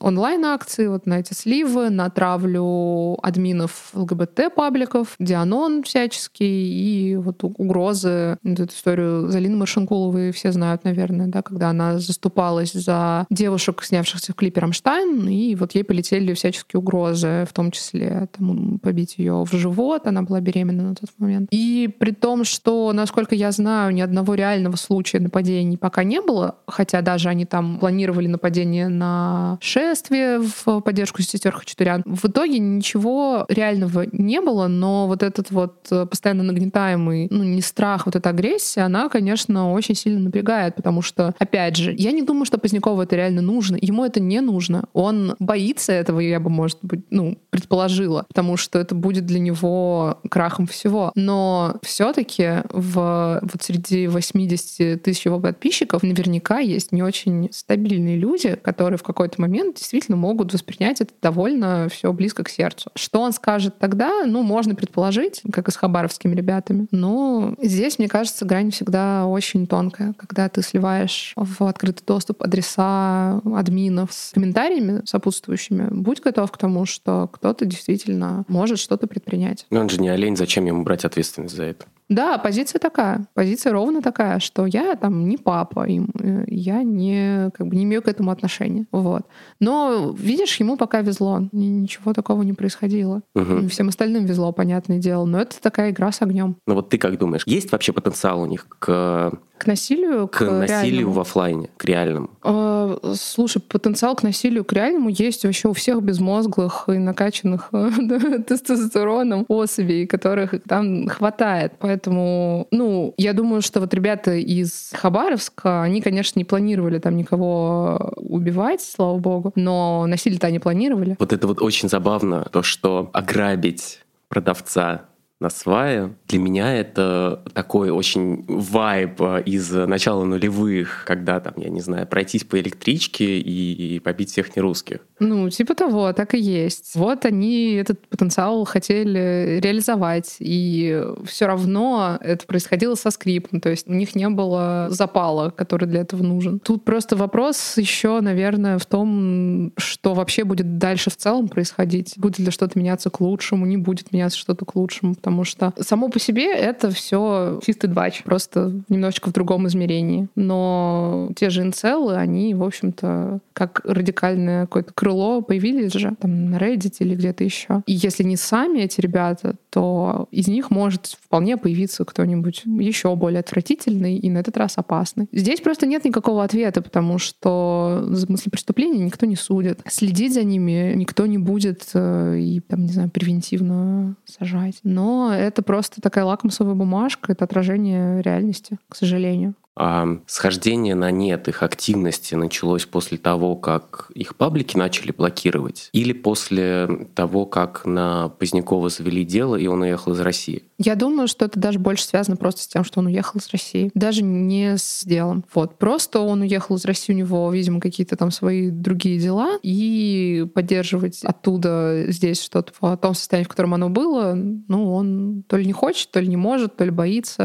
[0.00, 8.38] онлайн-акции, вот на эти сливы, на травлю админов ЛГБТ-пабликов, Дианон всяческий и вот угрозы.
[8.44, 14.36] Эту историю Залины Маршинкуловой все знают, наверное, да, когда она заступалась за девушек, снявшихся в
[14.36, 19.52] клипе «Рамштайн», и вот ей полетели всяческие угрозы, в том числе там, побить ее в
[19.52, 21.48] живот, она была была беременна на тот момент.
[21.50, 26.56] И при том, что, насколько я знаю, ни одного реального случая нападений пока не было,
[26.66, 32.02] хотя даже они там планировали нападение на шествие в поддержку сестер Хачатурян.
[32.04, 38.06] В итоге ничего реального не было, но вот этот вот постоянно нагнетаемый, ну, не страх,
[38.06, 42.44] вот эта агрессия, она, конечно, очень сильно напрягает, потому что, опять же, я не думаю,
[42.44, 43.78] что Позднякову это реально нужно.
[43.80, 44.84] Ему это не нужно.
[44.92, 50.18] Он боится этого, я бы, может быть, ну, предположила, потому что это будет для него
[50.30, 51.12] крахом всего.
[51.14, 58.56] Но все-таки в, вот среди 80 тысяч его подписчиков наверняка есть не очень стабильные люди,
[58.56, 62.90] которые в какой-то момент действительно могут воспринять это довольно все близко к сердцу.
[62.94, 66.86] Что он скажет тогда, ну, можно предположить, как и с хабаровскими ребятами.
[66.90, 73.40] Но здесь, мне кажется, грань всегда очень тонкая, когда ты сливаешь в открытый доступ адреса
[73.44, 75.88] админов с комментариями сопутствующими.
[75.90, 79.66] Будь готов к тому, что кто-то действительно может что-то предпринять.
[79.70, 81.86] Но он же не олень, зачем ему брать ответственность за это?
[82.08, 83.26] Да, позиция такая.
[83.34, 87.84] Позиция ровно такая, что я там не папа, им, э, я не, как бы, не
[87.84, 88.86] имею к этому отношения.
[88.92, 89.22] Вот.
[89.58, 91.48] Но, видишь, ему пока везло.
[91.52, 93.22] Ничего такого не происходило.
[93.34, 93.68] Угу.
[93.68, 95.24] Всем остальным везло, понятное дело.
[95.24, 96.56] Но это такая игра с огнем.
[96.66, 99.32] Ну вот ты как думаешь, есть вообще потенциал у них к
[99.64, 100.26] к насилию?
[100.28, 101.12] К, к насилию реальному?
[101.12, 102.30] в офлайне, к реальному.
[102.42, 107.70] Э, слушай, потенциал к насилию к реальному есть вообще у всех безмозглых и накачанных
[108.48, 111.74] тестостероном особей, которых там хватает.
[111.78, 118.12] Поэтому, ну, я думаю, что вот ребята из Хабаровска, они, конечно, не планировали там никого
[118.16, 121.16] убивать, слава богу, но насилие-то они планировали.
[121.18, 125.02] Вот это вот очень забавно, то, что ограбить продавца
[125.40, 126.14] на свае.
[126.28, 132.06] Для меня это такой очень вайб э, из начала нулевых, когда там, я не знаю,
[132.06, 135.00] пройтись по электричке и побить всех нерусских.
[135.18, 136.94] Ну, типа того, так и есть.
[136.94, 143.88] Вот они этот потенциал хотели реализовать, и все равно это происходило со скриптом, то есть
[143.88, 146.60] у них не было запала, который для этого нужен.
[146.60, 152.14] Тут просто вопрос еще, наверное, в том, что вообще будет дальше в целом происходить.
[152.16, 156.10] Будет ли что-то меняться к лучшему, не будет меняться что-то к лучшему, потому что само
[156.10, 160.28] по себе это все чистый двач, просто немножечко в другом измерении.
[160.34, 166.56] Но те же инцелы, они, в общем-то, как радикальное какое-то крыло появились же там на
[166.56, 167.82] Reddit или где-то еще.
[167.86, 173.40] И если не сами эти ребята, то из них может вполне появиться кто-нибудь еще более
[173.40, 175.26] отвратительный и на этот раз опасный.
[175.32, 179.80] Здесь просто нет никакого ответа, потому что за мысли преступления никто не судит.
[179.88, 184.80] Следить за ними никто не будет э, и, там, не знаю, превентивно сажать.
[184.82, 189.54] Но это просто такая лакмусовая бумажка, это отражение реальности, к сожалению.
[189.76, 195.88] А схождение на нет их активности началось после того, как их паблики начали блокировать?
[195.92, 200.64] Или после того, как на Позднякова завели дело, и он уехал из России?
[200.78, 203.90] Я думаю, что это даже больше связано просто с тем, что он уехал из России.
[203.94, 205.44] Даже не с делом.
[205.54, 205.78] Вот.
[205.78, 211.22] Просто он уехал из России, у него, видимо, какие-то там свои другие дела, и поддерживать
[211.24, 215.72] оттуда здесь что-то в том состоянии, в котором оно было, ну, он то ли не
[215.72, 217.42] хочет, то ли не может, то ли боится,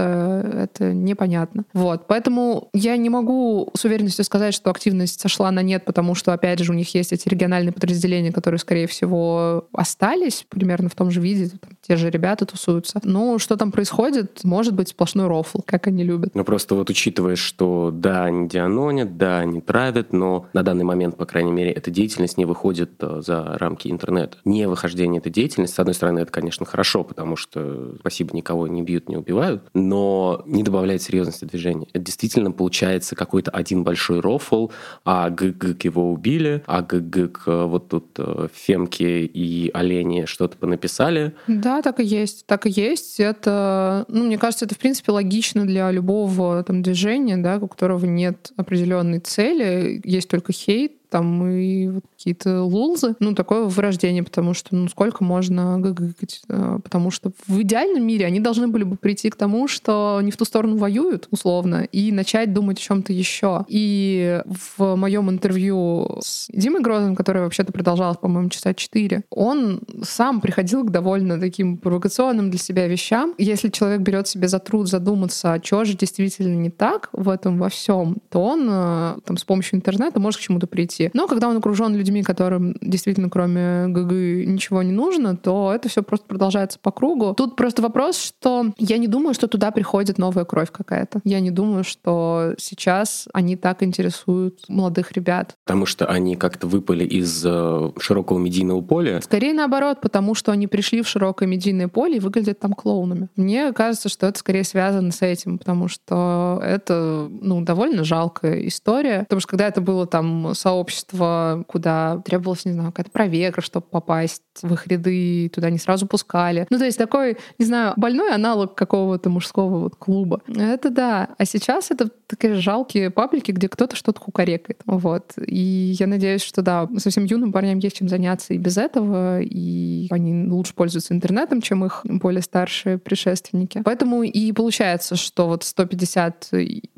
[0.53, 1.65] это непонятно.
[1.73, 2.07] Вот.
[2.07, 6.33] Поэтому Поэтому я не могу с уверенностью сказать, что активность сошла на нет, потому что,
[6.33, 11.11] опять же, у них есть эти региональные подразделения, которые, скорее всего, остались примерно в том
[11.11, 11.47] же виде.
[11.47, 12.99] Там, те же ребята тусуются.
[13.03, 16.35] Но что там происходит, может быть сплошной рофл, как они любят.
[16.35, 21.15] Ну просто вот учитывая, что да, они дианонят, да, они травят, но на данный момент,
[21.15, 24.39] по крайней мере, эта деятельность не выходит э, за рамки интернета.
[24.43, 28.81] Не выхождение этой деятельности, с одной стороны, это, конечно, хорошо, потому что, спасибо, никого не
[28.81, 31.87] бьют, не убивают, но не добавляет серьезности движения.
[31.93, 34.69] Это действительно получается какой-то один большой рофл,
[35.05, 41.35] а ГГ его убили, а ГГ вот тут э, Фемки и Олени что-то понаписали.
[41.47, 42.45] Да, так и есть.
[42.47, 43.19] Так и есть.
[43.19, 48.05] Это, ну, мне кажется, это, в принципе, логично для любого там движения, да, у которого
[48.05, 53.15] нет определенной цели, есть только хейт, там и вот какие-то лулзы.
[53.19, 56.41] Ну, такое вырождение, потому что, ну, сколько можно гыгать?
[56.49, 60.31] Э, потому что в идеальном мире они должны были бы прийти к тому, что они
[60.31, 63.65] в ту сторону воюют, условно, и начать думать о чем-то еще.
[63.67, 64.41] И
[64.77, 70.83] в моем интервью с Димой Грозом, которое вообще-то продолжалось, по-моему, часа четыре, он сам приходил
[70.83, 73.33] к довольно таким провокационным для себя вещам.
[73.37, 77.57] Если человек берет себе за труд задуматься, а что же действительно не так в этом
[77.57, 81.11] во всем, то он э, там с помощью интернета может к чему-то прийти пути.
[81.13, 84.11] Но когда он окружен людьми, которым действительно кроме ГГ
[84.47, 87.33] ничего не нужно, то это все просто продолжается по кругу.
[87.35, 91.21] Тут просто вопрос, что я не думаю, что туда приходит новая кровь какая-то.
[91.23, 95.55] Я не думаю, что сейчас они так интересуют молодых ребят.
[95.65, 99.21] Потому что они как-то выпали из э, широкого медийного поля?
[99.21, 103.29] Скорее наоборот, потому что они пришли в широкое медийное поле и выглядят там клоунами.
[103.35, 109.19] Мне кажется, что это скорее связано с этим, потому что это ну, довольно жалкая история.
[109.21, 113.85] Потому что когда это было там сообщество общество, куда требовалось, не знаю, какая-то проверка, чтобы
[113.85, 116.67] попасть в их ряды, туда не сразу пускали.
[116.69, 120.41] Ну, то есть такой, не знаю, больной аналог какого-то мужского вот клуба.
[120.47, 121.29] Это да.
[121.37, 124.81] А сейчас это такие жалкие паблики, где кто-то что-то кукарекает.
[124.85, 125.33] Вот.
[125.37, 130.07] И я надеюсь, что да, совсем юным парням есть чем заняться и без этого, и
[130.11, 133.81] они лучше пользуются интернетом, чем их более старшие предшественники.
[133.83, 136.51] Поэтому и получается, что вот 150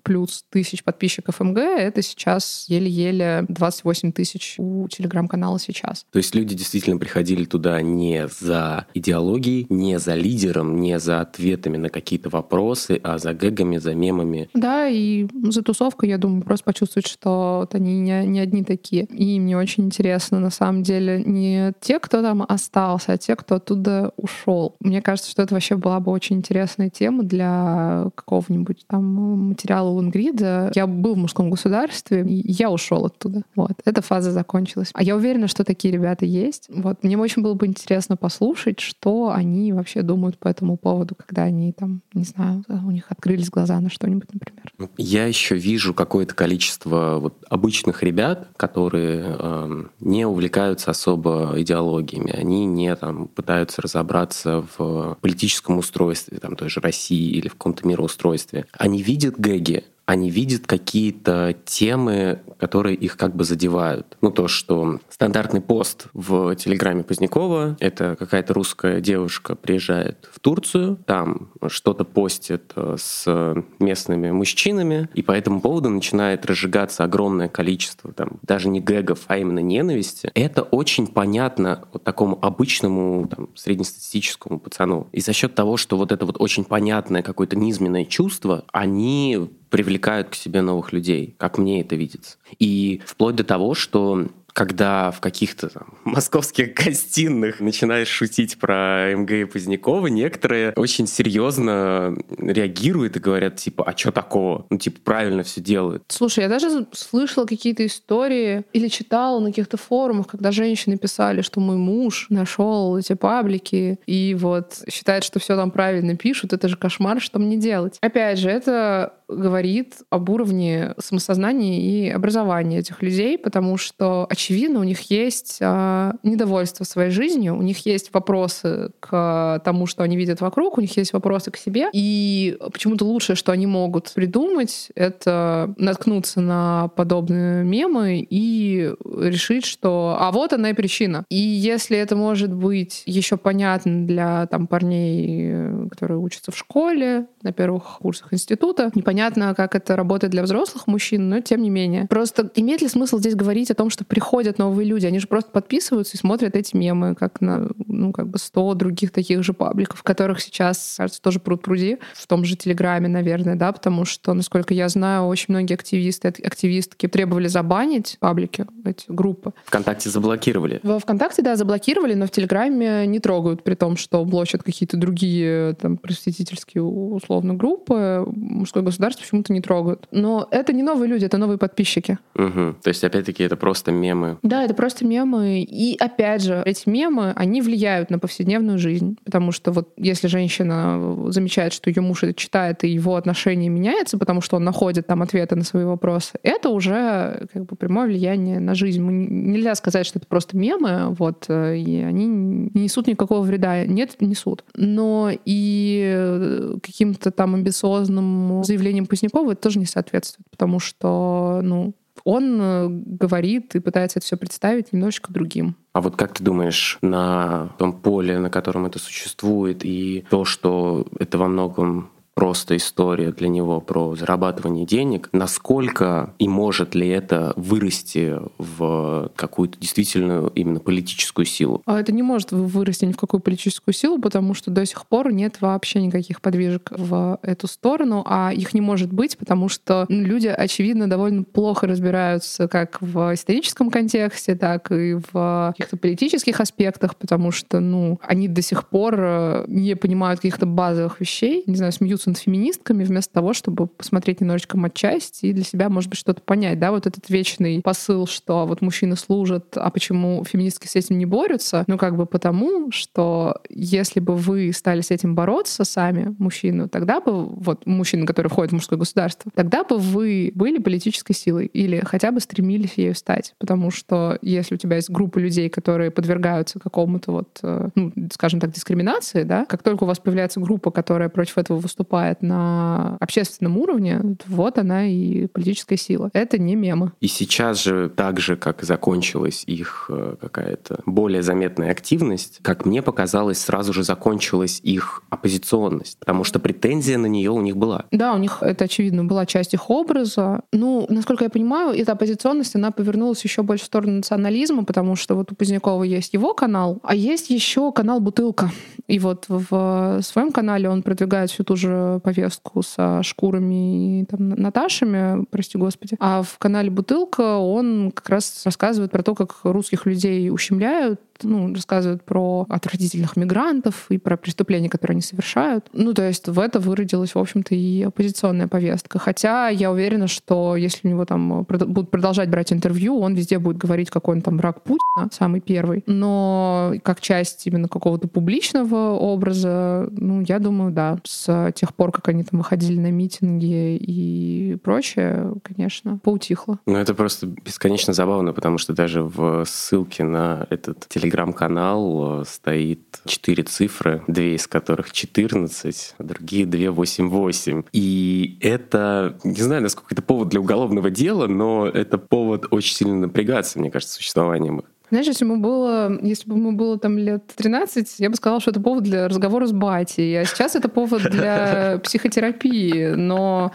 [0.03, 6.05] плюс тысяч подписчиков МГ— это сейчас еле-еле 28 тысяч у телеграм-канала сейчас.
[6.11, 11.75] То есть люди действительно приходили туда не за идеологией, не за лидером, не за ответами
[11.75, 14.49] на какие-то вопросы, а за гэгами, за мемами.
[14.53, 19.03] Да, и за тусовкой, я думаю, просто почувствовать, что вот они не, не одни такие.
[19.05, 23.55] И мне очень интересно, на самом деле, не те, кто там остался, а те, кто
[23.55, 24.75] оттуда ушел.
[24.79, 29.03] Мне кажется, что это вообще была бы очень интересная тема для какого-нибудь там
[29.49, 30.71] материала Лунгрида.
[30.73, 33.41] Я был в мужском государстве, и я ушел оттуда.
[33.55, 33.73] Вот.
[33.83, 34.91] Эта фаза закончилась.
[34.93, 36.69] А я уверена, что такие ребята есть.
[36.69, 37.03] Вот.
[37.03, 41.71] Мне очень было бы интересно послушать, что они вообще думают по этому поводу, когда они
[41.73, 44.89] там, не знаю, у них открылись глаза на что-нибудь, например.
[44.97, 52.31] Я еще вижу какое-то количество вот обычных ребят, которые э, не увлекаются особо идеологиями.
[52.31, 57.87] Они не там, пытаются разобраться в политическом устройстве там, той же России или в каком-то
[57.87, 58.65] мироустройстве.
[58.77, 64.17] Они видят гэги, они видят какие-то темы, которые их как бы задевают.
[64.19, 70.97] Ну, то, что стандартный пост в Телеграме Позднякова— это какая-то русская девушка приезжает в Турцию,
[71.05, 78.11] там что-то постит э, с местными мужчинами, и по этому поводу начинает разжигаться огромное количество,
[78.11, 80.29] там, даже не гэгов, а именно ненависти.
[80.33, 85.07] Это очень понятно вот такому обычному там, среднестатистическому пацану.
[85.13, 90.29] И за счет того, что вот это вот очень понятное какое-то низменное чувство, они привлекают
[90.29, 92.37] к себе новых людей, как мне это видится.
[92.59, 99.31] И вплоть до того, что когда в каких-то там, московских гостиных начинаешь шутить про МГ
[99.31, 104.65] и Позднякова, некоторые очень серьезно реагируют и говорят, типа, а что такого?
[104.69, 106.03] Ну, типа, правильно все делают.
[106.07, 111.59] Слушай, я даже слышала какие-то истории или читала на каких-то форумах, когда женщины писали, что
[111.59, 116.53] мой муж нашел эти паблики и вот считает, что все там правильно пишут.
[116.53, 117.97] Это же кошмар, что мне делать?
[118.01, 124.83] Опять же, это говорит об уровне самосознания и образования этих людей, потому что, очевидно, у
[124.83, 130.41] них есть э, недовольство своей жизнью, у них есть вопросы к тому, что они видят
[130.41, 131.89] вокруг, у них есть вопросы к себе.
[131.93, 140.17] И почему-то лучшее, что они могут придумать, это наткнуться на подобные мемы и решить, что
[140.19, 141.23] а вот она и причина.
[141.29, 147.51] И если это может быть еще понятно для там, парней, которые учатся в школе, на
[147.51, 152.07] первых курсах института, непонятно, как это работает для взрослых мужчин, но тем не менее.
[152.07, 155.05] Просто имеет ли смысл здесь говорить о том, что приходят новые люди?
[155.05, 159.11] Они же просто подписываются и смотрят эти мемы, как на, ну, как бы 100 других
[159.11, 163.55] таких же пабликов, в которых сейчас, кажется, тоже пруд пруди, в том же Телеграме, наверное,
[163.55, 169.51] да, потому что, насколько я знаю, очень многие активисты, активистки требовали забанить паблики, эти группы.
[169.65, 170.79] Вконтакте заблокировали.
[170.81, 175.73] Во Вконтакте, да, заблокировали, но в Телеграме не трогают, при том, что блочат какие-то другие
[175.73, 180.07] там просветительские условно группы, мужское государство почему-то не трогают.
[180.11, 182.17] Но это не новые люди, это новые подписчики.
[182.35, 182.75] Угу.
[182.81, 183.91] То есть, опять-таки, это просто
[184.21, 184.37] мемы.
[184.43, 185.61] Да, это просто мемы.
[185.61, 189.17] И, опять же, эти мемы, они влияют на повседневную жизнь.
[189.23, 194.17] Потому что вот если женщина замечает, что ее муж это читает, и его отношение меняется,
[194.17, 198.59] потому что он находит там ответы на свои вопросы, это уже как бы прямое влияние
[198.59, 199.01] на жизнь.
[199.01, 203.85] Нельзя сказать, что это просто мемы, вот, э, и они не несут никакого вреда.
[203.85, 204.63] Нет, несут.
[204.75, 211.93] Но и каким-то там амбициозным заявлением Позднякова это тоже не соответствует, потому что, ну,
[212.23, 215.75] он э, говорит и пытается это все представить немножечко другим.
[215.93, 221.05] А вот как ты думаешь, на том поле, на котором это существует, и то, что
[221.19, 227.53] это во многом просто история для него про зарабатывание денег, насколько и может ли это
[227.55, 231.81] вырасти в какую-то действительно именно политическую силу?
[231.85, 235.31] А это не может вырасти ни в какую политическую силу, потому что до сих пор
[235.31, 240.47] нет вообще никаких подвижек в эту сторону, а их не может быть, потому что люди,
[240.47, 247.51] очевидно, довольно плохо разбираются как в историческом контексте, так и в каких-то политических аспектах, потому
[247.51, 251.91] что, ну, они до сих пор э, не понимают каких-то базовых вещей, не знаю,
[252.21, 256.41] смеются над феминистками вместо того, чтобы посмотреть немножечко матчасть и для себя, может быть, что-то
[256.41, 256.79] понять.
[256.79, 261.25] Да, вот этот вечный посыл, что вот мужчины служат, а почему феминистки с этим не
[261.25, 261.83] борются?
[261.87, 267.19] Ну, как бы потому, что если бы вы стали с этим бороться сами, мужчины, тогда
[267.19, 272.01] бы, вот мужчины, которые входят в мужское государство, тогда бы вы были политической силой или
[272.05, 273.53] хотя бы стремились ею стать.
[273.57, 278.59] Потому что если у тебя есть группа людей, которые подвергаются какому-то вот, э, ну, скажем
[278.59, 283.17] так, дискриминации, да, как только у вас появляется группа, которая против этого выступает, выступает на
[283.19, 286.29] общественном уровне, вот она и политическая сила.
[286.33, 287.11] Это не мемы.
[287.21, 293.01] И сейчас же, так же, как закончилась их э, какая-то более заметная активность, как мне
[293.01, 298.05] показалось, сразу же закончилась их оппозиционность, потому что претензия на нее у них была.
[298.11, 300.61] Да, у них это, очевидно, была часть их образа.
[300.73, 305.35] Ну, насколько я понимаю, эта оппозиционность, она повернулась еще больше в сторону национализма, потому что
[305.35, 308.71] вот у Позднякова есть его канал, а есть еще канал «Бутылка».
[309.07, 314.49] И вот в своем канале он продвигает всю ту же повестку со шкурами и там,
[314.49, 316.15] Наташами, прости господи.
[316.19, 321.73] А в канале «Бутылка» он как раз рассказывает про то, как русских людей ущемляют, ну,
[321.73, 325.87] рассказывают про отвратительных мигрантов и про преступления, которые они совершают.
[325.93, 329.19] Ну, то есть в это выродилась, в общем-то, и оппозиционная повестка.
[329.19, 333.77] Хотя я уверена, что если у него там будут продолжать брать интервью, он везде будет
[333.77, 336.03] говорить, какой он там враг Путина, самый первый.
[336.05, 342.27] Но как часть именно какого-то публичного образа, ну, я думаю, да, с тех пор, как
[342.29, 346.79] они там выходили на митинги и прочее, конечно, поутихло.
[346.85, 353.21] Ну, это просто бесконечно забавно, потому что даже в ссылке на этот телеграм телеграм-канал стоит
[353.25, 357.83] четыре цифры, две из которых 14, а другие две 88.
[357.93, 363.15] И это, не знаю, насколько это повод для уголовного дела, но это повод очень сильно
[363.15, 364.85] напрягаться, мне кажется, существованием их.
[365.09, 368.71] Знаешь, если ему было, если бы ему было там лет 13, я бы сказала, что
[368.71, 370.39] это повод для разговора с батей.
[370.39, 373.07] А сейчас это повод для психотерапии.
[373.09, 373.73] Но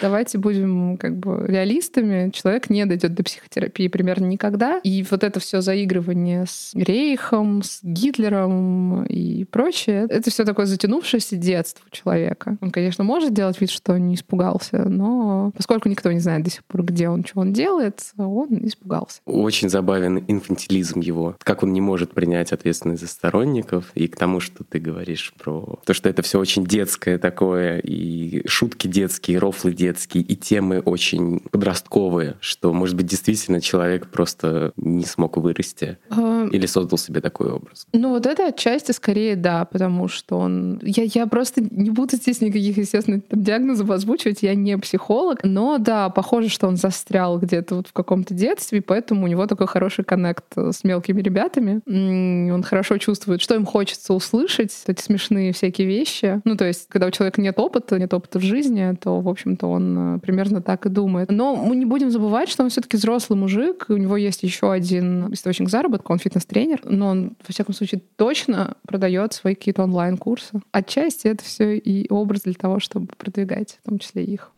[0.00, 2.30] давайте будем как бы реалистами.
[2.30, 4.80] Человек не дойдет до психотерапии примерно никогда.
[4.82, 11.36] И вот это все заигрывание с Рейхом, с Гитлером и прочее, это все такое затянувшееся
[11.36, 12.56] детство человека.
[12.60, 16.64] Он, конечно, может делать вид, что не испугался, но поскольку никто не знает до сих
[16.64, 19.20] пор, где он, что он делает, он испугался.
[19.24, 24.40] Очень забавен инфантилизм его, как он не может принять ответственность за сторонников, и к тому,
[24.40, 29.38] что ты говоришь про то, что это все очень детское такое, и шутки детские, и
[29.66, 35.98] рофлы детские, и темы очень подростковые, что, может быть, действительно человек просто не смог вырасти
[36.10, 36.48] а...
[36.50, 37.86] или создал себе такой образ.
[37.92, 40.80] Ну вот это отчасти скорее да, потому что он...
[40.82, 45.78] Я, я просто не буду здесь никаких, естественно, там, диагнозов озвучивать, я не психолог, но
[45.78, 50.04] да, похоже, что он застрял где-то вот в каком-то детстве, поэтому у него такой хороший
[50.04, 51.80] коннект с мелкими ребятами.
[51.86, 56.40] Он хорошо чувствует, что им хочется услышать, эти смешные всякие вещи.
[56.44, 59.66] Ну, то есть, когда у человека нет опыта, нет опыта в жизни, то, в общем-то,
[59.66, 61.30] он э, примерно так и думает.
[61.30, 65.32] Но мы не будем забывать, что он все-таки взрослый мужик, у него есть еще один
[65.32, 70.60] источник заработка, он фитнес-тренер, но он, во всяком случае, точно продает свои какие-то онлайн-курсы.
[70.72, 74.50] Отчасти это все и образ для того, чтобы продвигать, в том числе их.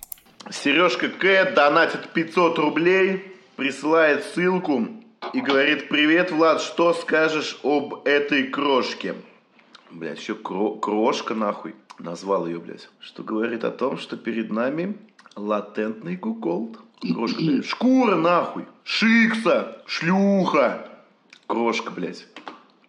[0.51, 3.23] Сережка К донатит 500 рублей,
[3.57, 4.89] присылает ссылку
[5.33, 9.15] и говорит, привет, Влад, что скажешь об этой крошке?
[9.91, 11.75] Блять, еще кро крошка нахуй.
[11.99, 12.89] Назвал ее, блядь.
[13.01, 14.97] Что говорит о том, что перед нами
[15.37, 16.79] латентный куколд.
[17.01, 17.65] Крошка, блядь.
[17.67, 18.67] Шкура нахуй.
[18.85, 19.83] Шикса.
[19.87, 20.89] Шлюха.
[21.47, 22.27] Крошка, блядь.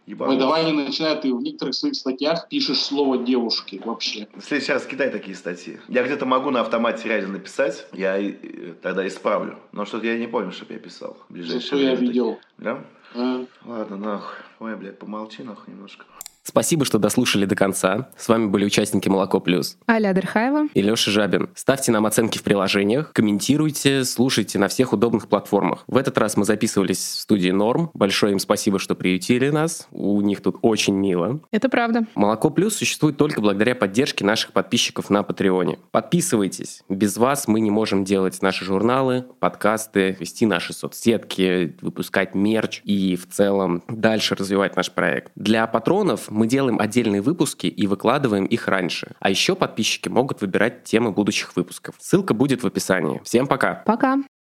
[0.10, 0.38] Ебанулся.
[0.38, 4.28] Ой, давай не начинай, ты в некоторых своих статьях пишешь слово девушки вообще.
[4.68, 5.78] Раз кидай такие статьи.
[5.88, 9.60] Я где-то могу на автомате реально написать, я э, тогда исправлю.
[9.72, 11.16] Но что-то я не помню, чтобы я писал.
[11.30, 12.40] Ближайшее что я видел.
[12.58, 12.84] Да?
[13.14, 13.46] А?
[13.66, 14.38] Ладно, нахуй.
[14.60, 16.06] Ой, блядь, помолчи нахуй немножко.
[16.50, 18.10] Спасибо, что дослушали до конца.
[18.18, 19.78] С вами были участники «Молоко плюс».
[19.88, 20.68] Аля Дерхаева.
[20.74, 21.50] И Леша Жабин.
[21.54, 25.84] Ставьте нам оценки в приложениях, комментируйте, слушайте на всех удобных платформах.
[25.86, 27.92] В этот раз мы записывались в студии «Норм».
[27.94, 29.88] Большое им спасибо, что приютили нас.
[29.92, 31.40] У них тут очень мило.
[31.52, 32.06] Это правда.
[32.16, 35.78] «Молоко плюс» существует только благодаря поддержке наших подписчиков на Патреоне.
[35.92, 36.82] Подписывайтесь.
[36.90, 43.16] Без вас мы не можем делать наши журналы, подкасты, вести наши соцсетки, выпускать мерч и
[43.16, 45.32] в целом дальше развивать наш проект.
[45.36, 49.12] Для патронов мы делаем отдельные выпуски и выкладываем их раньше.
[49.20, 51.96] А еще подписчики могут выбирать темы будущих выпусков.
[52.00, 53.22] Ссылка будет в описании.
[53.26, 53.84] Всем пока.
[53.86, 54.18] Пока.